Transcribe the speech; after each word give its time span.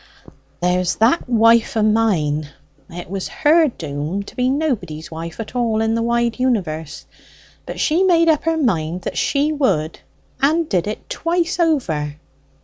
"There's 0.63 0.95
that 0.95 1.29
wife 1.29 1.77
o' 1.77 1.83
mine. 1.83 2.49
It 2.89 3.07
was 3.07 3.27
her 3.27 3.67
doom 3.67 4.23
to 4.23 4.35
be 4.35 4.49
nobody's 4.49 5.11
wife 5.11 5.39
at 5.39 5.55
all 5.55 5.79
in 5.79 5.93
the 5.93 6.01
wide 6.01 6.39
universe. 6.39 7.05
But 7.67 7.79
she 7.79 8.01
made 8.01 8.27
up 8.27 8.45
her 8.45 8.57
mind 8.57 9.03
that 9.03 9.15
she 9.19 9.51
would, 9.51 9.99
and 10.41 10.67
did 10.67 10.87
it 10.87 11.07
twice 11.07 11.59
over. 11.59 12.15